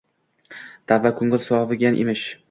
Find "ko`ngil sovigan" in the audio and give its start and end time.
1.19-1.99